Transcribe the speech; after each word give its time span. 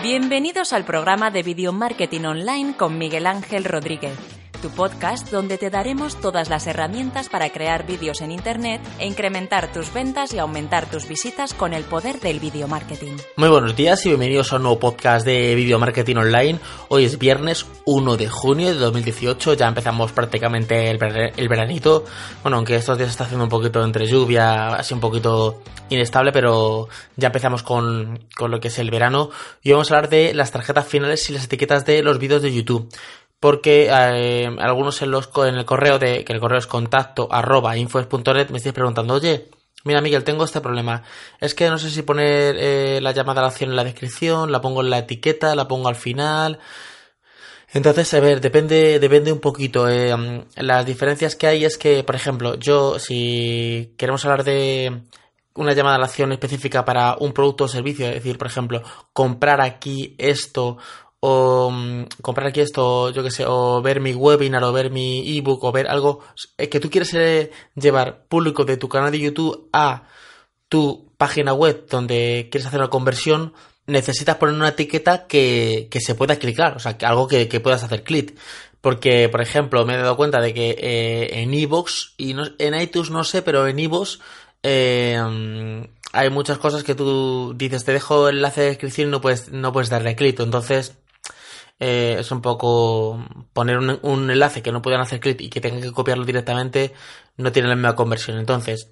Bienvenidos 0.00 0.72
al 0.72 0.84
programa 0.84 1.32
de 1.32 1.42
Video 1.42 1.72
Marketing 1.72 2.20
Online 2.20 2.76
con 2.76 2.98
Miguel 2.98 3.26
Ángel 3.26 3.64
Rodríguez, 3.64 4.16
tu 4.60 4.70
podcast 4.70 5.30
donde 5.30 5.58
te 5.58 5.70
daremos 5.70 6.16
todas 6.20 6.48
las 6.48 6.66
herramientas 6.66 7.28
para 7.28 7.50
crear 7.50 7.86
vídeos 7.86 8.20
en 8.20 8.32
Internet 8.32 8.80
e 8.98 9.06
incrementar 9.06 9.72
tus 9.72 9.92
ventas 9.92 10.34
y 10.34 10.38
aumentar 10.38 10.90
tus 10.90 11.06
visitas 11.06 11.54
con 11.54 11.72
el 11.74 11.84
poder 11.84 12.18
del 12.20 12.40
video 12.40 12.66
marketing. 12.66 13.12
Muy 13.36 13.48
buenos 13.48 13.76
días 13.76 14.04
y 14.04 14.08
bienvenidos 14.10 14.52
a 14.52 14.56
un 14.56 14.62
nuevo 14.62 14.78
podcast 14.80 15.24
de 15.24 15.54
Video 15.54 15.78
Marketing 15.78 16.16
Online. 16.16 16.58
Hoy 16.88 17.04
es 17.04 17.18
viernes 17.18 17.66
1 17.84 18.16
de 18.16 18.28
junio 18.28 18.68
de 18.68 18.74
2018, 18.78 19.54
ya 19.54 19.68
empezamos 19.68 20.12
prácticamente 20.12 20.90
el, 20.90 20.98
ver- 20.98 21.32
el 21.36 21.48
veranito. 21.48 22.04
Bueno, 22.42 22.56
aunque 22.56 22.76
estos 22.76 22.98
días 22.98 23.10
está 23.10 23.24
haciendo 23.24 23.44
un 23.44 23.50
poquito 23.50 23.84
entre 23.84 24.06
lluvia, 24.06 24.68
así 24.68 24.92
un 24.94 25.00
poquito 25.00 25.62
inestable, 25.90 26.32
pero 26.32 26.88
ya 27.16 27.28
empezamos 27.28 27.62
con, 27.62 28.26
con 28.36 28.50
lo 28.50 28.60
que 28.60 28.68
es 28.68 28.78
el 28.78 28.90
verano. 28.90 29.30
Y 29.62 29.72
vamos 29.72 29.90
a 29.90 29.96
hablar 29.96 30.10
de 30.10 30.34
las 30.34 30.50
tarjetas 30.50 30.86
finales 30.86 31.28
y 31.30 31.32
las 31.32 31.44
etiquetas 31.44 31.86
de 31.86 32.02
los 32.02 32.18
vídeos 32.18 32.42
de 32.42 32.52
YouTube. 32.52 32.88
Porque 33.40 33.88
eh, 33.90 34.48
algunos 34.58 35.00
en, 35.02 35.10
los, 35.12 35.30
en 35.36 35.54
el 35.54 35.64
correo 35.64 35.98
de, 35.98 36.24
que 36.24 36.32
el 36.32 36.40
correo 36.40 36.58
es 36.58 36.66
contacto 36.66 37.28
arroba 37.30 37.76
infoes.net 37.76 38.50
me 38.50 38.58
estáis 38.58 38.74
preguntando, 38.74 39.14
oye, 39.14 39.48
Mira, 39.84 40.00
Miguel, 40.00 40.24
tengo 40.24 40.44
este 40.44 40.60
problema. 40.60 41.04
Es 41.40 41.54
que 41.54 41.70
no 41.70 41.78
sé 41.78 41.90
si 41.90 42.02
poner 42.02 42.56
eh, 42.58 43.00
la 43.00 43.12
llamada 43.12 43.40
a 43.40 43.42
la 43.44 43.48
acción 43.48 43.70
en 43.70 43.76
la 43.76 43.84
descripción, 43.84 44.50
la 44.50 44.60
pongo 44.60 44.82
en 44.82 44.90
la 44.90 44.98
etiqueta, 44.98 45.54
la 45.54 45.68
pongo 45.68 45.88
al 45.88 45.94
final. 45.94 46.58
Entonces, 47.72 48.12
a 48.14 48.20
ver, 48.20 48.40
depende, 48.40 48.98
depende 48.98 49.32
un 49.32 49.40
poquito. 49.40 49.88
eh, 49.88 50.14
las 50.56 50.86
diferencias 50.86 51.36
que 51.36 51.46
hay 51.46 51.64
es 51.64 51.78
que, 51.78 52.02
por 52.02 52.16
ejemplo, 52.16 52.56
yo, 52.56 52.98
si 52.98 53.94
queremos 53.96 54.24
hablar 54.24 54.44
de 54.44 55.02
una 55.54 55.74
llamada 55.74 55.96
a 55.96 55.98
la 55.98 56.06
acción 56.06 56.32
específica 56.32 56.84
para 56.84 57.16
un 57.18 57.32
producto 57.32 57.64
o 57.64 57.68
servicio, 57.68 58.06
es 58.06 58.14
decir, 58.14 58.38
por 58.38 58.46
ejemplo, 58.48 58.82
comprar 59.12 59.60
aquí 59.60 60.14
esto, 60.18 60.78
o 61.20 61.70
mm, 61.70 62.04
comprar 62.22 62.48
aquí 62.48 62.60
esto, 62.60 63.10
yo 63.10 63.22
que 63.22 63.30
sé, 63.30 63.44
o 63.46 63.82
ver 63.82 64.00
mi 64.00 64.14
webinar, 64.14 64.62
o 64.64 64.72
ver 64.72 64.90
mi 64.90 65.36
ebook, 65.38 65.64
o 65.64 65.72
ver 65.72 65.88
algo 65.88 66.20
eh, 66.58 66.68
que 66.68 66.80
tú 66.80 66.90
quieres 66.90 67.12
eh, 67.14 67.50
llevar 67.74 68.24
público 68.28 68.64
de 68.64 68.76
tu 68.76 68.88
canal 68.88 69.10
de 69.10 69.18
YouTube 69.20 69.68
a 69.72 70.04
tu 70.68 71.12
página 71.16 71.52
web 71.54 71.86
donde 71.90 72.48
quieres 72.50 72.66
hacer 72.66 72.80
una 72.80 72.90
conversión, 72.90 73.54
necesitas 73.86 74.36
poner 74.36 74.54
una 74.54 74.68
etiqueta 74.68 75.26
que, 75.26 75.88
que 75.90 76.00
se 76.00 76.14
pueda 76.14 76.36
clicar, 76.36 76.76
o 76.76 76.78
sea, 76.78 76.96
que 76.98 77.06
algo 77.06 77.26
que, 77.28 77.48
que 77.48 77.60
puedas 77.60 77.82
hacer 77.82 78.04
clic. 78.04 78.38
Porque, 78.80 79.28
por 79.28 79.40
ejemplo, 79.40 79.84
me 79.84 79.94
he 79.94 79.98
dado 79.98 80.16
cuenta 80.16 80.40
de 80.40 80.54
que 80.54 80.70
eh, 80.78 81.40
en 81.42 81.52
iVoox 81.52 82.12
y 82.16 82.34
no- 82.34 82.44
en 82.58 82.80
iTunes 82.80 83.10
no 83.10 83.24
sé, 83.24 83.42
pero 83.42 83.66
en 83.66 83.76
mm, 85.20 85.88
hay 86.12 86.30
muchas 86.30 86.58
cosas 86.58 86.84
que 86.84 86.94
tú 86.94 87.54
dices, 87.56 87.84
te 87.84 87.92
dejo 87.92 88.28
el 88.28 88.36
enlace 88.36 88.60
de 88.62 88.66
descripción 88.68 89.08
y 89.08 89.10
no 89.10 89.20
puedes, 89.20 89.50
no 89.50 89.72
puedes 89.72 89.90
darle 89.90 90.14
clic. 90.16 90.38
Entonces, 90.40 90.96
eh, 91.80 92.16
es 92.18 92.30
un 92.30 92.42
poco 92.42 93.24
poner 93.52 93.78
un, 93.78 93.98
un 94.02 94.30
enlace 94.30 94.62
que 94.62 94.72
no 94.72 94.82
puedan 94.82 95.00
hacer 95.00 95.20
clic 95.20 95.40
y 95.40 95.50
que 95.50 95.60
tengan 95.60 95.80
que 95.80 95.92
copiarlo 95.92 96.24
directamente, 96.24 96.92
no 97.36 97.52
tiene 97.52 97.68
la 97.68 97.76
misma 97.76 97.94
conversión. 97.94 98.38
Entonces, 98.38 98.90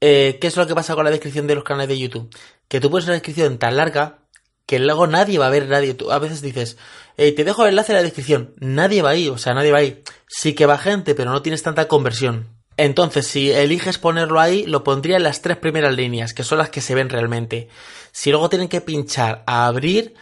eh, 0.00 0.38
¿qué 0.40 0.48
es 0.48 0.56
lo 0.56 0.66
que 0.66 0.74
pasa 0.74 0.94
con 0.94 1.04
la 1.04 1.10
descripción 1.10 1.46
de 1.46 1.54
los 1.54 1.64
canales 1.64 1.88
de 1.88 1.98
YouTube? 1.98 2.28
Que 2.68 2.80
tú 2.80 2.90
pones 2.90 3.06
una 3.06 3.14
descripción 3.14 3.58
tan 3.58 3.76
larga 3.76 4.18
que 4.66 4.78
luego 4.78 5.06
nadie 5.06 5.38
va 5.38 5.46
a 5.46 5.50
ver, 5.50 5.68
nadie. 5.68 5.94
Tú 5.94 6.10
a 6.10 6.18
veces 6.18 6.42
dices, 6.42 6.76
eh, 7.16 7.32
te 7.32 7.44
dejo 7.44 7.62
el 7.62 7.70
enlace 7.70 7.92
en 7.92 7.96
la 7.96 8.02
descripción. 8.02 8.54
Nadie 8.58 9.02
va 9.02 9.10
ahí, 9.10 9.28
o 9.28 9.38
sea, 9.38 9.54
nadie 9.54 9.72
va 9.72 9.78
ahí. 9.78 10.02
Sí 10.26 10.54
que 10.54 10.66
va 10.66 10.78
gente, 10.78 11.14
pero 11.14 11.30
no 11.30 11.42
tienes 11.42 11.62
tanta 11.62 11.88
conversión. 11.88 12.48
Entonces, 12.76 13.26
si 13.26 13.52
eliges 13.52 13.98
ponerlo 13.98 14.40
ahí, 14.40 14.66
lo 14.66 14.82
pondría 14.82 15.16
en 15.16 15.22
las 15.22 15.42
tres 15.42 15.58
primeras 15.58 15.94
líneas, 15.94 16.34
que 16.34 16.42
son 16.42 16.58
las 16.58 16.70
que 16.70 16.80
se 16.80 16.94
ven 16.94 17.08
realmente. 17.08 17.68
Si 18.10 18.30
luego 18.30 18.48
tienen 18.48 18.68
que 18.68 18.80
pinchar 18.80 19.44
a 19.46 19.66
abrir, 19.66 20.14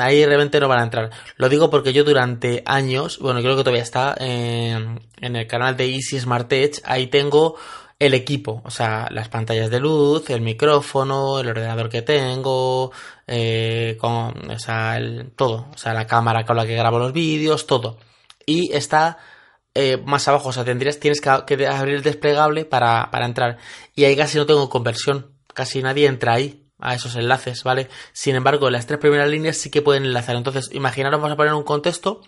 ahí 0.00 0.24
realmente 0.24 0.60
no 0.60 0.68
van 0.68 0.80
a 0.80 0.84
entrar. 0.84 1.10
Lo 1.36 1.48
digo 1.48 1.70
porque 1.70 1.92
yo 1.92 2.04
durante 2.04 2.62
años, 2.66 3.18
bueno, 3.18 3.40
creo 3.40 3.56
que 3.56 3.62
todavía 3.62 3.82
está 3.82 4.14
eh, 4.18 4.78
en 5.20 5.36
el 5.36 5.46
canal 5.46 5.76
de 5.76 5.86
Easy 5.94 6.18
Smart 6.20 6.50
Edge, 6.52 6.80
ahí 6.84 7.06
tengo 7.08 7.56
el 7.98 8.12
equipo, 8.14 8.60
o 8.64 8.70
sea, 8.70 9.08
las 9.10 9.28
pantallas 9.30 9.70
de 9.70 9.80
luz, 9.80 10.28
el 10.30 10.42
micrófono, 10.42 11.40
el 11.40 11.48
ordenador 11.48 11.88
que 11.88 12.02
tengo, 12.02 12.92
eh, 13.26 13.96
con, 13.98 14.50
o 14.50 14.58
sea, 14.58 14.96
el- 14.98 15.30
todo, 15.34 15.68
o 15.74 15.78
sea, 15.78 15.94
la 15.94 16.06
cámara 16.06 16.44
con 16.44 16.56
la 16.56 16.66
que 16.66 16.76
grabo 16.76 16.98
los 16.98 17.12
vídeos, 17.14 17.66
todo. 17.66 17.98
Y 18.44 18.72
está 18.74 19.18
eh, 19.74 19.98
más 20.04 20.26
abajo, 20.28 20.50
o 20.50 20.52
sea, 20.52 20.64
tendrías, 20.64 20.98
tienes 21.00 21.20
que, 21.20 21.30
que 21.46 21.66
abrir 21.66 21.96
el 21.96 22.02
desplegable 22.02 22.64
para, 22.64 23.10
para 23.10 23.26
entrar. 23.26 23.58
Y 23.94 24.04
ahí 24.04 24.16
casi 24.16 24.38
no 24.38 24.46
tengo 24.46 24.68
conversión, 24.68 25.32
casi 25.54 25.82
nadie 25.82 26.06
entra 26.06 26.34
ahí 26.34 26.65
a 26.78 26.94
esos 26.94 27.16
enlaces, 27.16 27.64
¿vale? 27.64 27.88
Sin 28.12 28.34
embargo, 28.34 28.70
las 28.70 28.86
tres 28.86 29.00
primeras 29.00 29.28
líneas 29.28 29.56
sí 29.56 29.70
que 29.70 29.82
pueden 29.82 30.04
enlazar. 30.04 30.36
Entonces, 30.36 30.70
imaginaros, 30.72 31.20
vamos 31.20 31.34
a 31.34 31.36
poner 31.36 31.54
un 31.54 31.62
contexto 31.62 32.20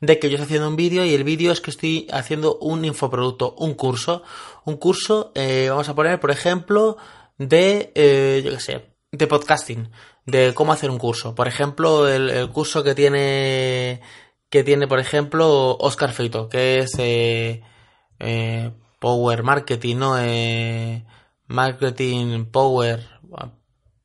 de 0.00 0.18
que 0.18 0.28
yo 0.28 0.36
estoy 0.36 0.46
haciendo 0.46 0.68
un 0.68 0.76
vídeo 0.76 1.04
y 1.04 1.14
el 1.14 1.24
vídeo 1.24 1.52
es 1.52 1.60
que 1.60 1.70
estoy 1.70 2.06
haciendo 2.12 2.58
un 2.58 2.84
infoproducto, 2.84 3.54
un 3.58 3.74
curso. 3.74 4.22
Un 4.64 4.76
curso, 4.76 5.32
eh, 5.34 5.66
vamos 5.70 5.88
a 5.88 5.94
poner, 5.94 6.20
por 6.20 6.30
ejemplo, 6.30 6.96
de, 7.38 7.92
eh, 7.94 8.42
yo 8.44 8.50
qué 8.52 8.60
sé, 8.60 8.96
de 9.12 9.26
podcasting, 9.26 9.90
de 10.26 10.52
cómo 10.54 10.72
hacer 10.72 10.90
un 10.90 10.98
curso. 10.98 11.34
Por 11.34 11.48
ejemplo, 11.48 12.08
el, 12.08 12.30
el 12.30 12.50
curso 12.50 12.82
que 12.82 12.94
tiene, 12.94 14.02
que 14.50 14.64
tiene, 14.64 14.86
por 14.86 14.98
ejemplo, 14.98 15.76
Oscar 15.78 16.12
Feito, 16.12 16.48
que 16.48 16.78
es 16.80 16.94
eh, 16.98 17.62
eh, 18.18 18.72
Power 18.98 19.42
Marketing, 19.42 19.96
¿no? 19.96 20.18
Eh, 20.18 21.04
marketing 21.46 22.46
Power, 22.46 23.06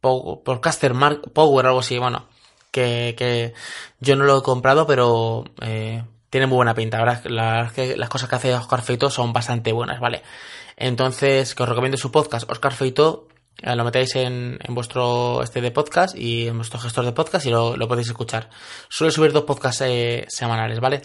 Podcaster 0.02 0.94
Mar- 0.94 1.22
Power, 1.34 1.66
algo 1.68 1.80
así, 1.80 1.98
bueno, 2.00 2.28
que, 2.72 3.16
que 3.18 3.54
yo 4.00 4.16
no 4.16 4.26
lo 4.26 4.40
he 4.40 4.44
comprado, 4.44 4.86
pero 4.88 5.46
eh, 5.62 6.04
tiene 6.30 6.48
muy 6.48 6.56
buena 6.58 6.74
pinta. 6.74 6.98
La 6.98 7.06
verdad 7.06 7.26
la 7.26 7.44
verdad 7.44 7.66
es 7.68 7.74
que 7.74 7.98
las 7.98 8.10
cosas 8.10 8.28
que 8.28 8.36
hace 8.36 8.54
Oscar 8.54 8.82
Feito 8.82 9.10
son 9.10 9.32
bastante 9.32 9.72
buenas, 9.72 10.00
¿vale? 10.00 10.24
Entonces, 10.78 11.54
que 11.54 11.64
os 11.64 11.70
recomiendo 11.70 11.98
su 11.98 12.12
podcast, 12.12 12.50
Oscar 12.50 12.74
Feito, 12.74 13.28
eh, 13.62 13.76
lo 13.76 13.84
metéis 13.84 14.16
en, 14.16 14.58
en 14.62 14.74
vuestro 14.74 15.44
este 15.44 15.62
de 15.62 15.70
podcast 15.72 16.18
y 16.18 16.48
en 16.48 16.58
vuestro 16.58 16.80
gestor 16.80 17.06
de 17.06 17.12
podcast 17.12 17.46
y 17.46 17.52
lo, 17.52 17.78
lo 17.78 17.88
podéis 17.88 18.08
escuchar. 18.08 18.50
Suele 18.90 19.12
subir 19.12 19.32
dos 19.34 19.44
podcasts 19.44 19.82
eh, 19.86 20.26
semanales, 20.30 20.80
¿vale? 20.80 21.02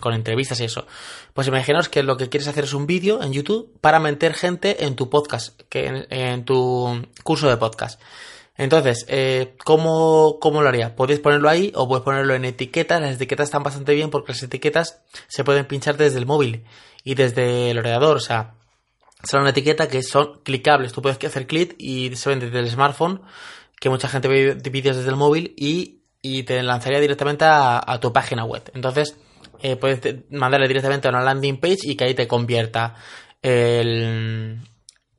Con 0.00 0.14
entrevistas 0.14 0.60
y 0.60 0.64
eso. 0.64 0.86
Pues 1.34 1.48
imaginaos 1.48 1.88
que 1.88 2.02
lo 2.02 2.16
que 2.16 2.28
quieres 2.28 2.46
hacer 2.48 2.64
es 2.64 2.74
un 2.74 2.86
vídeo 2.86 3.22
en 3.22 3.32
YouTube 3.32 3.78
para 3.80 3.98
meter 3.98 4.32
gente 4.34 4.84
en 4.84 4.96
tu 4.96 5.10
podcast, 5.10 5.60
que 5.68 5.86
en, 5.86 6.06
en 6.10 6.44
tu 6.44 7.06
curso 7.24 7.48
de 7.48 7.56
podcast. 7.56 8.00
Entonces, 8.58 9.06
eh, 9.08 9.54
¿cómo, 9.64 10.38
¿cómo 10.40 10.62
lo 10.62 10.68
haría? 10.68 10.96
Podéis 10.96 11.20
ponerlo 11.20 11.48
ahí 11.48 11.70
o 11.76 11.86
puedes 11.86 12.04
ponerlo 12.04 12.34
en 12.34 12.44
etiquetas. 12.44 13.00
Las 13.00 13.14
etiquetas 13.14 13.44
están 13.44 13.62
bastante 13.62 13.94
bien 13.94 14.10
porque 14.10 14.32
las 14.32 14.42
etiquetas 14.42 15.00
se 15.28 15.44
pueden 15.44 15.64
pinchar 15.64 15.96
desde 15.96 16.18
el 16.18 16.26
móvil 16.26 16.64
y 17.04 17.14
desde 17.14 17.70
el 17.70 17.78
ordenador. 17.78 18.16
O 18.16 18.20
sea, 18.20 18.54
será 19.22 19.42
una 19.42 19.50
etiqueta 19.50 19.86
que 19.86 20.02
son 20.02 20.40
clicables. 20.42 20.92
Tú 20.92 21.00
puedes 21.00 21.24
hacer 21.24 21.46
clic 21.46 21.76
y 21.78 22.14
se 22.16 22.28
ven 22.30 22.40
desde 22.40 22.58
el 22.58 22.68
smartphone, 22.68 23.22
que 23.80 23.90
mucha 23.90 24.08
gente 24.08 24.26
ve 24.26 24.54
vídeos 24.72 24.96
desde 24.96 25.10
el 25.10 25.16
móvil 25.16 25.54
y, 25.56 26.00
y 26.20 26.42
te 26.42 26.60
lanzaría 26.64 26.98
directamente 26.98 27.44
a, 27.46 27.98
tu 28.00 28.12
página 28.12 28.44
web. 28.44 28.68
Entonces, 28.74 29.16
eh, 29.62 29.76
puedes 29.76 30.00
mandarle 30.30 30.66
directamente 30.66 31.06
a 31.06 31.12
una 31.12 31.22
landing 31.22 31.60
page 31.60 31.82
y 31.84 31.96
que 31.96 32.04
ahí 32.06 32.14
te 32.14 32.26
convierta 32.26 32.96
el, 33.40 34.58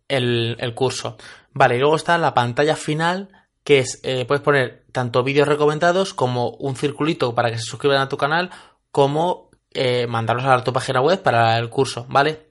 el 0.10 0.74
curso. 0.76 1.16
Vale, 1.60 1.76
y 1.76 1.80
luego 1.80 1.98
está 1.98 2.18
la 2.18 2.34
pantalla 2.34 2.78
final, 2.78 3.28
que 3.66 3.80
es, 3.80 4.00
eh, 4.04 4.24
puedes 4.24 4.42
poner 4.42 4.86
tanto 4.94 5.26
vídeos 5.26 5.46
recomendados 5.46 6.14
como 6.14 6.52
un 6.52 6.78
circulito 6.78 7.36
para 7.36 7.52
que 7.52 7.58
se 7.58 7.66
suscriban 7.66 8.00
a 8.00 8.08
tu 8.08 8.16
canal, 8.16 8.50
como 8.94 9.52
eh, 9.74 10.08
mandarlos 10.08 10.46
a 10.46 10.64
tu 10.64 10.72
página 10.72 11.02
web 11.02 11.22
para 11.22 11.58
el 11.58 11.70
curso, 11.70 12.06
¿vale? 12.08 12.48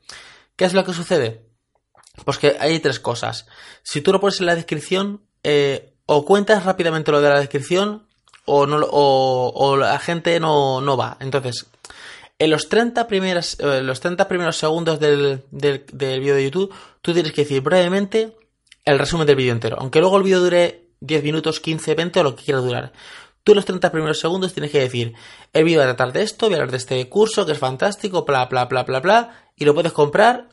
¿Qué 0.56 0.66
es 0.66 0.74
lo 0.74 0.84
que 0.84 0.92
sucede? 0.92 1.46
Pues 2.22 2.36
que 2.36 2.58
hay 2.60 2.80
tres 2.80 3.00
cosas. 3.00 3.46
Si 3.82 4.02
tú 4.02 4.12
lo 4.12 4.20
pones 4.20 4.40
en 4.40 4.46
la 4.46 4.54
descripción, 4.54 5.22
eh, 5.42 5.94
o 6.04 6.26
cuentas 6.26 6.66
rápidamente 6.66 7.10
lo 7.10 7.22
de 7.22 7.30
la 7.30 7.40
descripción, 7.40 8.06
o, 8.44 8.66
no, 8.66 8.76
o, 8.90 9.52
o 9.54 9.76
la 9.78 9.98
gente 10.00 10.38
no, 10.38 10.82
no 10.82 10.98
va. 10.98 11.16
Entonces, 11.20 11.64
en 12.38 12.50
los 12.50 12.68
30 12.68 13.06
primeros, 13.06 13.58
eh, 13.58 13.80
los 13.80 14.00
30 14.00 14.28
primeros 14.28 14.58
segundos 14.58 15.00
del, 15.00 15.46
del, 15.50 15.86
del 15.94 16.20
vídeo 16.20 16.34
de 16.34 16.44
YouTube, 16.44 16.74
tú 17.00 17.14
tienes 17.14 17.32
que 17.32 17.44
decir 17.44 17.62
brevemente 17.62 18.36
el 18.84 18.98
resumen 18.98 19.26
del 19.26 19.36
vídeo 19.36 19.52
entero. 19.52 19.76
Aunque 19.80 20.00
luego 20.00 20.16
el 20.16 20.22
vídeo 20.22 20.40
dure 20.40 20.88
10 21.00 21.22
minutos, 21.22 21.60
15, 21.60 21.94
20 21.94 22.20
o 22.20 22.22
lo 22.22 22.36
que 22.36 22.44
quiera 22.44 22.60
durar. 22.60 22.92
Tú 23.44 23.54
los 23.54 23.64
30 23.64 23.90
primeros 23.90 24.20
segundos 24.20 24.52
tienes 24.52 24.70
que 24.70 24.80
decir, 24.80 25.14
el 25.52 25.64
vídeo 25.64 25.78
va 25.78 25.84
a 25.84 25.94
tratar 25.94 26.12
de 26.12 26.22
esto, 26.22 26.46
voy 26.46 26.54
a 26.54 26.56
hablar 26.58 26.70
de 26.70 26.76
este 26.76 27.08
curso 27.08 27.46
que 27.46 27.52
es 27.52 27.58
fantástico, 27.58 28.24
bla, 28.24 28.46
bla, 28.46 28.66
bla, 28.66 28.82
bla, 28.82 29.00
bla, 29.00 29.50
y 29.56 29.64
lo 29.64 29.74
puedes 29.74 29.92
comprar 29.92 30.48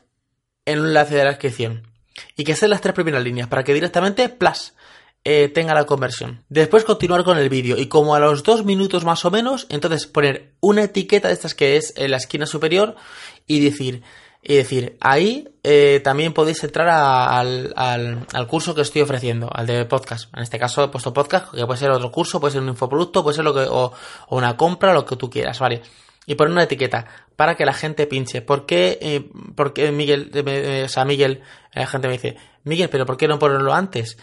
en 0.64 0.80
un 0.80 0.86
enlace 0.86 1.14
de 1.14 1.24
la 1.24 1.30
descripción. 1.30 1.88
Y 2.36 2.44
que 2.44 2.56
sean 2.56 2.70
las 2.70 2.80
tres 2.80 2.94
primeras 2.94 3.22
líneas 3.22 3.48
para 3.48 3.64
que 3.64 3.74
directamente, 3.74 4.28
plus, 4.30 4.72
eh, 5.24 5.48
tenga 5.48 5.74
la 5.74 5.84
conversión. 5.84 6.44
Después 6.48 6.84
continuar 6.84 7.24
con 7.24 7.36
el 7.36 7.48
vídeo 7.48 7.76
y 7.76 7.88
como 7.88 8.14
a 8.14 8.20
los 8.20 8.44
dos 8.44 8.64
minutos 8.64 9.04
más 9.04 9.24
o 9.24 9.30
menos, 9.30 9.66
entonces 9.70 10.06
poner 10.06 10.54
una 10.60 10.84
etiqueta 10.84 11.28
de 11.28 11.34
estas 11.34 11.54
que 11.54 11.76
es 11.76 11.92
en 11.96 12.12
la 12.12 12.16
esquina 12.16 12.46
superior 12.46 12.94
y 13.46 13.60
decir, 13.60 14.02
y 14.48 14.54
decir, 14.54 14.96
ahí 15.00 15.48
eh, 15.64 16.00
también 16.04 16.32
podéis 16.32 16.62
entrar 16.62 16.88
al, 16.88 17.72
al, 17.74 18.46
curso 18.46 18.76
que 18.76 18.82
estoy 18.82 19.02
ofreciendo, 19.02 19.50
al 19.52 19.66
de 19.66 19.84
podcast. 19.86 20.32
En 20.36 20.44
este 20.44 20.56
caso 20.56 20.84
he 20.84 20.88
puesto 20.88 21.12
podcast, 21.12 21.52
que 21.52 21.66
puede 21.66 21.80
ser 21.80 21.90
otro 21.90 22.12
curso, 22.12 22.38
puede 22.38 22.52
ser 22.52 22.62
un 22.62 22.68
infoproducto, 22.68 23.24
puede 23.24 23.34
ser 23.34 23.44
lo 23.44 23.52
que, 23.52 23.66
o, 23.68 23.92
una 24.30 24.56
compra, 24.56 24.94
lo 24.94 25.04
que 25.04 25.16
tú 25.16 25.28
quieras, 25.28 25.58
¿vale? 25.58 25.82
Y 26.26 26.36
poner 26.36 26.52
una 26.52 26.62
etiqueta 26.62 27.06
para 27.34 27.56
que 27.56 27.66
la 27.66 27.72
gente 27.72 28.06
pinche. 28.06 28.40
¿Por 28.40 28.66
qué, 28.66 28.98
eh, 29.02 29.28
porque 29.56 29.90
Miguel, 29.90 30.30
eh, 30.32 30.84
o 30.86 30.88
sea, 30.88 31.04
Miguel, 31.04 31.42
la 31.74 31.88
gente 31.88 32.06
me 32.06 32.12
dice, 32.12 32.36
Miguel, 32.62 32.88
pero 32.88 33.04
¿por 33.04 33.16
qué 33.16 33.26
no 33.26 33.40
ponerlo 33.40 33.74
antes? 33.74 34.16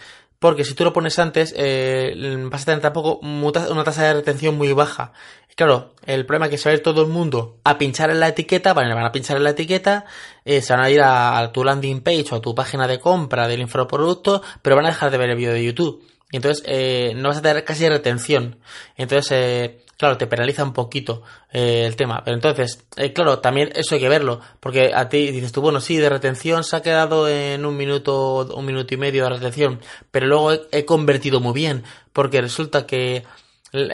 Porque 0.44 0.66
si 0.66 0.74
tú 0.74 0.84
lo 0.84 0.92
pones 0.92 1.18
antes, 1.18 1.54
eh, 1.56 2.12
vas 2.50 2.60
a 2.60 2.64
tener 2.66 2.82
tampoco 2.82 3.18
una 3.22 3.82
tasa 3.82 4.04
de 4.04 4.12
retención 4.12 4.58
muy 4.58 4.74
baja. 4.74 5.14
Claro, 5.56 5.94
el 6.04 6.26
problema 6.26 6.44
es 6.44 6.50
que 6.50 6.58
se 6.58 6.68
va 6.68 6.72
a 6.72 6.76
ir 6.76 6.82
todo 6.82 7.00
el 7.00 7.08
mundo 7.08 7.60
a 7.64 7.78
pinchar 7.78 8.10
en 8.10 8.20
la 8.20 8.28
etiqueta, 8.28 8.74
van 8.74 8.92
a 8.92 9.10
pinchar 9.10 9.38
en 9.38 9.44
la 9.44 9.50
etiqueta, 9.52 10.04
eh, 10.44 10.60
se 10.60 10.74
van 10.74 10.82
a 10.82 10.90
ir 10.90 11.00
a, 11.02 11.50
tu 11.50 11.64
landing 11.64 12.02
page 12.02 12.26
o 12.32 12.34
a 12.34 12.40
tu 12.42 12.54
página 12.54 12.86
de 12.86 13.00
compra 13.00 13.48
del 13.48 13.62
infoproducto, 13.62 14.42
pero 14.60 14.76
van 14.76 14.84
a 14.84 14.88
dejar 14.88 15.10
de 15.10 15.16
ver 15.16 15.30
el 15.30 15.36
vídeo 15.38 15.54
de 15.54 15.64
YouTube. 15.64 16.06
Y 16.30 16.36
entonces 16.36 16.62
eh, 16.66 17.14
no 17.16 17.30
vas 17.30 17.38
a 17.38 17.42
tener 17.42 17.64
casi 17.64 17.88
retención. 17.88 18.58
Entonces, 18.98 19.32
eh, 19.32 19.83
claro, 19.96 20.16
te 20.16 20.26
penaliza 20.26 20.64
un 20.64 20.72
poquito 20.72 21.22
eh, 21.52 21.84
el 21.86 21.96
tema. 21.96 22.22
Pero 22.24 22.36
entonces, 22.36 22.84
eh, 22.96 23.12
claro, 23.12 23.38
también 23.38 23.70
eso 23.74 23.94
hay 23.94 24.00
que 24.00 24.08
verlo, 24.08 24.40
porque 24.60 24.92
a 24.94 25.08
ti 25.08 25.30
dices 25.30 25.52
tú, 25.52 25.60
bueno, 25.60 25.80
sí, 25.80 25.96
de 25.96 26.08
retención 26.08 26.64
se 26.64 26.76
ha 26.76 26.82
quedado 26.82 27.28
en 27.28 27.64
un 27.64 27.76
minuto, 27.76 28.46
un 28.54 28.64
minuto 28.64 28.94
y 28.94 28.96
medio 28.96 29.24
de 29.24 29.30
retención, 29.30 29.80
pero 30.10 30.26
luego 30.26 30.52
he, 30.72 30.84
convertido 30.84 31.40
muy 31.40 31.54
bien, 31.54 31.84
porque 32.12 32.40
resulta 32.40 32.86
que 32.86 33.24
el, 33.72 33.88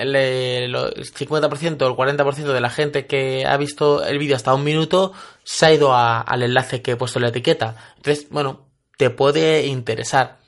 50% 0.75 1.82
o 1.82 1.88
el 1.88 2.17
40% 2.17 2.52
de 2.52 2.61
la 2.61 2.70
gente 2.70 3.06
que 3.06 3.47
ha 3.47 3.56
visto 3.56 4.05
el 4.05 4.19
vídeo 4.19 4.37
hasta 4.37 4.55
un 4.55 4.64
minuto 4.64 5.12
se 5.43 5.67
ha 5.67 5.73
ido 5.73 5.94
al 5.94 6.43
enlace 6.43 6.82
que 6.82 6.93
he 6.93 6.97
puesto 6.97 7.19
en 7.19 7.23
la 7.23 7.29
etiqueta. 7.29 7.76
Entonces, 7.97 8.26
bueno, 8.31 8.67
te 8.99 9.08
puede 9.08 9.67
interesar. 9.67 10.40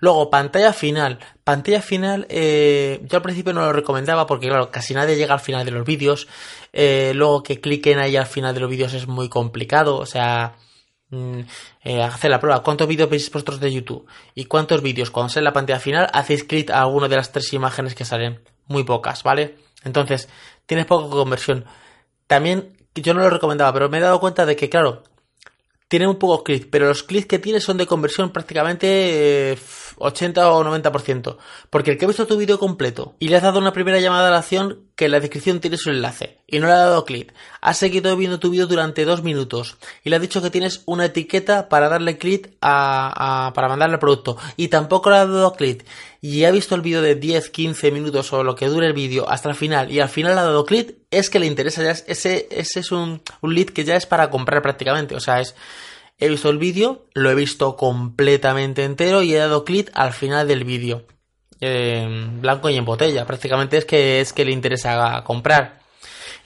Luego, 0.00 0.30
pantalla 0.30 0.72
final. 0.72 1.18
Pantalla 1.44 1.82
final, 1.82 2.26
eh, 2.30 3.00
yo 3.04 3.16
al 3.16 3.22
principio 3.22 3.52
no 3.52 3.60
lo 3.60 3.72
recomendaba 3.72 4.26
porque, 4.26 4.48
claro, 4.48 4.70
casi 4.70 4.94
nadie 4.94 5.16
llega 5.16 5.34
al 5.34 5.40
final 5.40 5.64
de 5.64 5.70
los 5.70 5.84
vídeos. 5.86 6.26
Eh, 6.72 7.12
luego 7.14 7.42
que 7.42 7.60
cliquen 7.60 7.98
ahí 7.98 8.16
al 8.16 8.26
final 8.26 8.54
de 8.54 8.60
los 8.60 8.70
vídeos 8.70 8.94
es 8.94 9.06
muy 9.06 9.28
complicado. 9.28 9.98
O 9.98 10.06
sea, 10.06 10.56
mm, 11.10 11.40
eh, 11.84 12.02
hacer 12.02 12.30
la 12.30 12.40
prueba. 12.40 12.62
¿Cuántos 12.62 12.88
vídeos 12.88 13.10
veis 13.10 13.30
vosotros 13.30 13.60
de 13.60 13.72
YouTube? 13.72 14.06
¿Y 14.34 14.46
cuántos 14.46 14.82
vídeos 14.82 15.10
cuando 15.10 15.28
sale 15.30 15.44
la 15.44 15.52
pantalla 15.52 15.80
final 15.80 16.08
hacéis 16.12 16.44
clic 16.44 16.70
a 16.70 16.80
alguna 16.80 17.08
de 17.08 17.16
las 17.16 17.32
tres 17.32 17.52
imágenes 17.52 17.94
que 17.94 18.04
salen? 18.04 18.40
Muy 18.66 18.84
pocas, 18.84 19.22
¿vale? 19.22 19.56
Entonces, 19.84 20.28
tienes 20.66 20.86
poca 20.86 21.10
conversión. 21.10 21.66
También, 22.26 22.76
yo 22.94 23.12
no 23.14 23.20
lo 23.20 23.30
recomendaba, 23.30 23.72
pero 23.72 23.88
me 23.88 23.98
he 23.98 24.00
dado 24.00 24.20
cuenta 24.20 24.46
de 24.46 24.56
que, 24.56 24.68
claro, 24.70 25.02
tiene 25.90 26.06
un 26.06 26.20
poco 26.20 26.44
clics, 26.44 26.68
pero 26.70 26.86
los 26.86 27.02
clics 27.02 27.26
que 27.26 27.40
tiene 27.40 27.58
son 27.58 27.76
de 27.76 27.84
conversión 27.84 28.30
prácticamente 28.30 29.58
80 29.96 30.52
o 30.52 30.64
90%. 30.64 31.36
Porque 31.68 31.90
el 31.90 31.98
que 31.98 32.04
ha 32.04 32.08
visto 32.08 32.28
tu 32.28 32.36
vídeo 32.36 32.60
completo 32.60 33.16
y 33.18 33.26
le 33.26 33.36
has 33.36 33.42
dado 33.42 33.58
una 33.58 33.72
primera 33.72 33.98
llamada 33.98 34.28
a 34.28 34.30
la 34.30 34.38
acción, 34.38 34.84
que 35.00 35.06
en 35.06 35.12
la 35.12 35.20
descripción 35.20 35.60
tiene 35.60 35.78
su 35.78 35.88
enlace, 35.88 36.36
y 36.46 36.58
no 36.58 36.66
le 36.66 36.74
ha 36.74 36.80
dado 36.80 37.06
clic, 37.06 37.32
ha 37.62 37.72
seguido 37.72 38.14
viendo 38.18 38.38
tu 38.38 38.50
vídeo 38.50 38.66
durante 38.66 39.06
dos 39.06 39.22
minutos 39.22 39.78
y 40.04 40.10
le 40.10 40.16
ha 40.16 40.18
dicho 40.18 40.42
que 40.42 40.50
tienes 40.50 40.82
una 40.84 41.06
etiqueta 41.06 41.70
para 41.70 41.88
darle 41.88 42.18
clic 42.18 42.50
a, 42.60 43.50
para 43.54 43.70
mandarle 43.70 43.94
el 43.94 43.98
producto 43.98 44.36
y 44.58 44.68
tampoco 44.68 45.08
le 45.08 45.16
ha 45.16 45.26
dado 45.26 45.54
clic. 45.54 45.86
Y 46.20 46.44
ha 46.44 46.50
visto 46.50 46.74
el 46.74 46.82
vídeo 46.82 47.00
de 47.00 47.14
10, 47.14 47.48
15 47.48 47.90
minutos 47.92 48.30
o 48.34 48.44
lo 48.44 48.54
que 48.54 48.66
dure 48.66 48.88
el 48.88 48.92
vídeo 48.92 49.26
hasta 49.26 49.48
el 49.48 49.54
final 49.54 49.90
y 49.90 50.00
al 50.00 50.10
final 50.10 50.34
le 50.34 50.40
ha 50.42 50.44
dado 50.44 50.66
clic, 50.66 50.96
es 51.10 51.30
que 51.30 51.38
le 51.38 51.46
interesa 51.46 51.82
ya, 51.82 51.92
ese, 51.92 52.46
ese 52.50 52.80
es 52.80 52.92
un, 52.92 53.22
un 53.40 53.54
lead 53.54 53.68
que 53.68 53.84
ya 53.84 53.96
es 53.96 54.04
para 54.04 54.28
comprar 54.28 54.60
prácticamente, 54.60 55.14
o 55.14 55.20
sea, 55.20 55.40
es 55.40 55.54
He 56.18 56.28
visto 56.28 56.50
el 56.50 56.58
vídeo, 56.58 57.06
lo 57.14 57.30
he 57.30 57.34
visto 57.34 57.74
completamente 57.76 58.84
entero 58.84 59.22
y 59.22 59.34
he 59.34 59.38
dado 59.38 59.64
clic 59.64 59.90
al 59.94 60.12
final 60.12 60.46
del 60.46 60.64
vídeo. 60.64 61.06
Blanco 61.60 62.70
y 62.70 62.76
en 62.76 62.84
botella. 62.84 63.26
Prácticamente 63.26 63.76
es 63.76 63.84
que 63.84 64.20
es 64.20 64.32
que 64.32 64.44
le 64.44 64.52
interesa 64.52 65.22
comprar. 65.24 65.80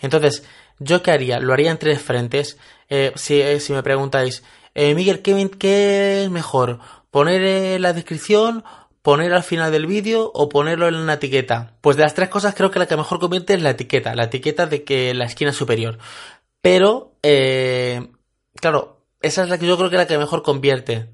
Entonces, 0.02 0.44
¿yo 0.78 1.02
qué 1.02 1.12
haría? 1.12 1.40
Lo 1.40 1.52
haría 1.52 1.70
en 1.70 1.78
tres 1.78 2.00
frentes. 2.00 2.58
Eh, 2.88 3.12
si, 3.16 3.40
eh, 3.40 3.60
si, 3.60 3.72
me 3.72 3.82
preguntáis, 3.82 4.44
eh, 4.74 4.94
Miguel, 4.94 5.22
¿qué, 5.22 5.50
¿qué, 5.58 6.24
es 6.24 6.30
mejor? 6.30 6.80
¿Poner 7.10 7.42
en 7.42 7.82
la 7.82 7.92
descripción? 7.92 8.64
¿Poner 9.02 9.32
al 9.32 9.42
final 9.42 9.70
del 9.72 9.86
vídeo 9.86 10.30
o 10.34 10.48
ponerlo 10.48 10.88
en 10.88 10.96
una 10.96 11.14
etiqueta? 11.14 11.76
Pues 11.80 11.96
de 11.96 12.02
las 12.02 12.14
tres 12.14 12.28
cosas 12.28 12.54
creo 12.54 12.70
que 12.70 12.78
la 12.78 12.86
que 12.86 12.96
mejor 12.96 13.18
convierte 13.18 13.54
es 13.54 13.62
la 13.62 13.70
etiqueta, 13.70 14.14
la 14.14 14.24
etiqueta 14.24 14.66
de 14.66 14.84
que 14.84 15.14
la 15.14 15.26
esquina 15.26 15.52
superior. 15.52 15.98
Pero, 16.60 17.12
claro, 18.60 19.06
esa 19.20 19.42
es 19.42 19.48
la 19.50 19.58
que 19.58 19.66
yo 19.66 19.76
creo 19.76 19.90
que 19.90 19.96
es 19.96 20.00
la 20.00 20.06
que 20.06 20.18
mejor 20.18 20.42
convierte. 20.42 21.10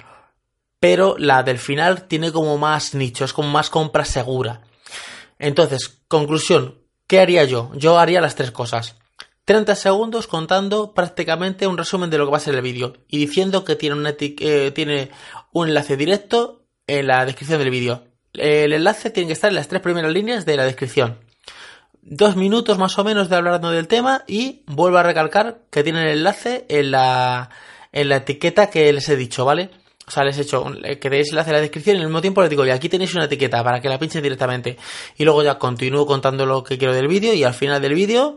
Pero 0.81 1.17
la 1.19 1.43
del 1.43 1.59
final 1.59 2.09
tiene 2.09 2.33
como 2.33 2.59
más 2.59 2.95
nicho, 2.95 3.25
es 3.25 3.33
como 3.33 3.49
más 3.51 3.71
compra 3.71 4.05
segura. 4.05 4.63
Entonces, 5.39 6.01
conclusión, 6.09 6.79
¿qué 7.07 7.21
haría 7.21 7.45
yo? 7.45 7.71
Yo 7.75 7.99
haría 7.99 8.21
las 8.21 8.35
tres 8.35 8.51
cosas. 8.51 8.97
30 9.45 9.75
segundos 9.75 10.27
contando 10.27 10.95
prácticamente 10.95 11.67
un 11.67 11.77
resumen 11.77 12.09
de 12.09 12.19
lo 12.19 12.27
que 12.27 12.31
va 12.31 12.37
a 12.37 12.41
ser 12.41 12.55
el 12.55 12.63
vídeo 12.63 12.99
y 13.09 13.19
diciendo 13.19 13.65
que 13.65 13.75
tiene, 13.75 14.17
eh, 14.19 14.71
tiene 14.73 15.11
un 15.53 15.69
enlace 15.69 15.97
directo 15.97 16.67
en 16.87 17.09
la 17.09 17.25
descripción 17.25 17.59
del 17.59 17.71
vídeo. 17.71 18.05
El 18.35 18.73
enlace 18.73 19.11
tiene 19.11 19.27
que 19.27 19.33
estar 19.33 19.49
en 19.49 19.57
las 19.57 19.69
tres 19.69 19.83
primeras 19.83 20.13
líneas 20.13 20.47
de 20.47 20.57
la 20.57 20.65
descripción. 20.65 21.19
Dos 22.03 22.37
minutos 22.37 22.79
más 22.79 22.99
o 22.99 23.05
menos 23.05 23.29
de 23.29 23.37
hablando 23.37 23.71
del 23.71 23.89
tema 23.89 24.25
y 24.27 24.63
vuelvo 24.67 24.99
a 24.99 25.03
recalcar 25.03 25.63
que 25.71 25.83
tiene 25.83 26.03
el 26.03 26.19
enlace 26.19 26.65
en 26.69 26.93
la, 26.93 27.51
en 27.93 28.09
la 28.09 28.17
etiqueta 28.17 28.71
que 28.71 28.93
les 28.93 29.09
he 29.09 29.17
dicho, 29.17 29.45
¿vale? 29.45 29.71
O 30.11 30.13
sea, 30.13 30.25
les 30.25 30.37
he 30.39 30.43
hecho 30.43 30.65
que 31.01 31.09
deis 31.09 31.31
enlace 31.31 31.51
en 31.51 31.55
la 31.55 31.61
descripción 31.61 31.95
y 31.95 32.01
al 32.01 32.07
mismo 32.07 32.21
tiempo 32.21 32.41
les 32.41 32.51
digo, 32.51 32.67
y 32.67 32.71
aquí 32.71 32.89
tenéis 32.89 33.15
una 33.15 33.27
etiqueta 33.27 33.63
para 33.63 33.81
que 33.81 33.89
la 33.89 33.97
pinchen 33.97 34.25
directamente. 34.25 34.77
Y 35.17 35.25
luego 35.25 35.45
ya 35.45 35.57
continúo 35.57 36.05
contando 36.05 36.45
lo 36.47 36.65
que 36.65 36.79
quiero 36.79 36.93
del 36.93 37.07
vídeo 37.07 37.33
y 37.33 37.45
al 37.45 37.55
final 37.55 37.81
del 37.81 37.95
vídeo 37.95 38.37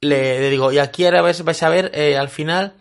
le, 0.00 0.48
digo, 0.48 0.72
y 0.72 0.78
aquí 0.78 1.04
ahora 1.04 1.20
vais, 1.20 1.62
a 1.62 1.68
ver 1.68 1.90
eh, 1.92 2.16
al 2.16 2.30
final 2.30 2.72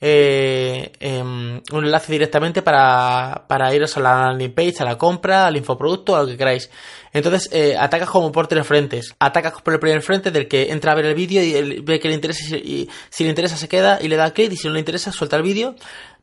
eh, 0.00 0.90
em, 0.98 1.62
un 1.72 1.84
enlace 1.84 2.10
directamente 2.10 2.60
para, 2.60 3.44
para 3.48 3.72
iros 3.72 3.96
a 3.96 4.00
la 4.00 4.26
landing 4.26 4.52
page, 4.52 4.74
a 4.80 4.84
la 4.84 4.98
compra, 4.98 5.46
al 5.46 5.56
infoproducto, 5.56 6.16
a 6.16 6.22
lo 6.22 6.26
que 6.26 6.36
queráis. 6.36 6.70
Entonces, 7.12 7.48
eh, 7.52 7.76
atacas 7.78 8.10
como 8.10 8.30
por 8.30 8.46
tres 8.46 8.66
frentes. 8.66 9.14
Atacas 9.18 9.62
por 9.62 9.72
el 9.72 9.80
primer 9.80 10.02
frente 10.02 10.30
del 10.30 10.48
que 10.48 10.70
entra 10.70 10.92
a 10.92 10.94
ver 10.94 11.06
el 11.06 11.14
vídeo 11.14 11.42
y 11.42 11.80
ve 11.80 11.98
que 11.98 12.08
le 12.08 12.14
interesa 12.14 12.56
y, 12.56 12.90
si 13.08 13.24
le 13.24 13.30
interesa 13.30 13.56
se 13.56 13.68
queda 13.68 13.98
y 14.02 14.08
le 14.08 14.16
da 14.16 14.32
clic 14.32 14.52
y 14.52 14.56
si 14.56 14.68
no 14.68 14.74
le 14.74 14.80
interesa 14.80 15.12
suelta 15.12 15.36
el 15.36 15.42
vídeo. 15.42 15.74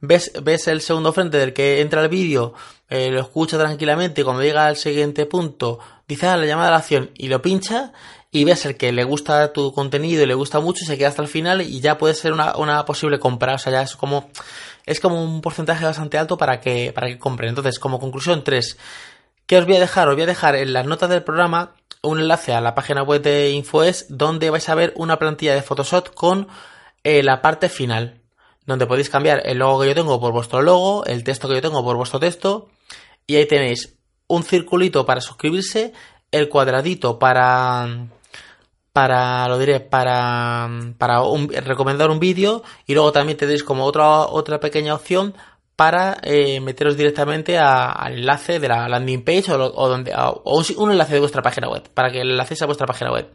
Ves, 0.06 0.34
ves 0.44 0.68
el 0.68 0.82
segundo 0.82 1.14
frente 1.14 1.38
del 1.38 1.54
que 1.54 1.80
entra 1.80 2.02
al 2.02 2.10
vídeo, 2.10 2.54
eh, 2.90 3.10
lo 3.10 3.22
escucha 3.22 3.58
tranquilamente 3.58 4.20
y 4.20 4.24
cuando 4.26 4.44
llega 4.44 4.68
al 4.68 4.76
siguiente 4.76 5.26
punto 5.26 5.80
dice 6.08 6.28
ah, 6.28 6.36
la 6.36 6.46
llamada 6.46 6.68
a 6.68 6.72
la 6.72 6.78
acción 6.78 7.12
y 7.16 7.30
lo 7.30 7.42
pincha 7.42 7.94
y 8.30 8.44
ves 8.44 8.66
el 8.66 8.76
que 8.76 8.92
le 8.92 9.06
gusta 9.06 9.54
tu 9.54 9.72
contenido 9.72 10.22
y 10.22 10.26
le 10.26 10.34
gusta 10.34 10.60
mucho 10.60 10.84
y 10.84 10.88
se 10.88 10.98
queda 10.98 11.08
hasta 11.08 11.22
el 11.22 11.30
final 11.30 11.62
y 11.62 11.80
ya 11.80 11.98
puede 11.98 12.16
ser 12.16 12.34
una, 12.34 12.58
una 12.58 12.84
posible 12.84 13.18
compra. 13.18 13.56
O 13.56 13.58
sea, 13.58 13.72
ya 13.72 13.84
es 13.84 13.96
como, 13.96 14.30
es 14.86 15.00
como 15.00 15.24
un 15.24 15.40
porcentaje 15.40 15.86
bastante 15.86 16.18
alto 16.18 16.38
para 16.38 16.60
que, 16.60 16.92
para 16.92 17.08
que 17.08 17.18
compren. 17.18 17.50
Entonces, 17.50 17.80
como 17.80 18.00
conclusión, 18.00 18.44
tres 18.44 18.78
¿Qué 19.46 19.58
os 19.58 19.66
voy 19.66 19.76
a 19.76 19.80
dejar? 19.80 20.08
Os 20.08 20.16
voy 20.16 20.24
a 20.24 20.28
dejar 20.28 20.56
en 20.56 20.72
las 20.72 20.86
notas 20.86 21.10
del 21.10 21.24
programa 21.24 21.76
un 22.02 22.20
enlace 22.20 22.54
a 22.54 22.62
la 22.62 22.76
página 22.76 23.04
web 23.04 23.22
de 23.22 23.52
InfoES 23.52 24.08
donde 24.10 24.50
vais 24.50 24.68
a 24.70 24.76
ver 24.76 24.94
una 24.96 25.20
plantilla 25.20 25.54
de 25.54 25.62
Photoshop 25.62 26.14
con 26.14 26.48
eh, 27.04 27.24
la 27.24 27.42
parte 27.42 27.68
final, 27.68 28.23
donde 28.66 28.88
podéis 28.88 29.10
cambiar 29.10 29.42
el 29.46 29.60
logo 29.60 29.82
que 29.82 29.88
yo 29.88 29.96
tengo 29.96 30.20
por 30.20 30.32
vuestro 30.32 30.62
logo, 30.62 31.06
el 31.06 31.24
texto 31.24 31.48
que 31.48 31.56
yo 31.56 31.62
tengo 31.62 31.84
por 31.84 31.98
vuestro 31.98 32.20
texto, 32.20 32.70
y 33.28 33.36
ahí 33.36 33.46
tenéis 33.46 33.98
un 34.28 34.44
circulito 34.44 35.06
para 35.06 35.22
suscribirse, 35.22 35.94
el 36.32 36.50
cuadradito 36.50 37.20
para 37.20 38.08
para 38.92 39.48
lo 39.48 39.58
diré 39.58 39.80
para 39.80 40.70
para 40.98 41.22
recomendar 41.62 42.12
un 42.12 42.20
vídeo 42.20 42.64
y 42.86 42.94
luego 42.94 43.12
también 43.12 43.38
tenéis 43.38 43.64
como 43.64 43.86
otra 43.86 44.22
otra 44.22 44.60
pequeña 44.60 44.94
opción 44.94 45.34
para 45.76 46.18
eh, 46.22 46.60
meteros 46.60 46.96
directamente 46.96 47.58
al 47.58 48.14
enlace 48.14 48.60
de 48.60 48.68
la 48.68 48.88
landing 48.88 49.24
page 49.24 49.52
o, 49.52 49.90
donde, 49.90 50.14
un, 50.78 50.92
enlace 50.92 51.14
de 51.14 51.20
vuestra 51.20 51.42
página 51.42 51.68
web, 51.68 51.84
para 51.94 52.12
que 52.12 52.22
enlacéis 52.22 52.62
a 52.62 52.66
vuestra 52.66 52.86
página 52.86 53.12
web. 53.12 53.28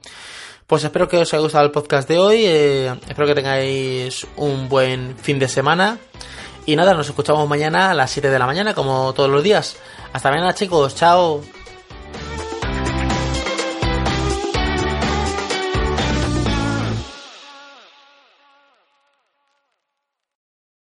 Pues 0.69 0.85
espero 0.85 1.09
que 1.09 1.17
os 1.17 1.33
haya 1.33 1.41
gustado 1.41 1.65
el 1.65 1.71
podcast 1.71 2.07
de 2.07 2.19
hoy, 2.19 2.43
eh, 2.45 2.95
espero 3.09 3.27
que 3.27 3.35
tengáis 3.35 4.27
un 4.37 4.69
buen 4.69 5.17
fin 5.17 5.39
de 5.39 5.49
semana 5.49 5.97
y 6.67 6.77
nada, 6.77 6.93
nos 6.93 7.09
escuchamos 7.09 7.49
mañana 7.49 7.91
a 7.91 7.95
las 7.95 8.11
7 8.11 8.29
de 8.29 8.39
la 8.39 8.45
mañana 8.45 8.75
como 8.75 9.15
todos 9.15 9.31
los 9.31 9.43
días. 9.43 9.79
Hasta 10.13 10.31
mañana 10.31 10.53
chicos, 10.53 10.95
chao. 10.95 11.41